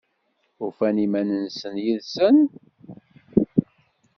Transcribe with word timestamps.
Ufan 0.65 0.95
iman-nsen 1.05 1.75
yid-sen? 1.83 2.37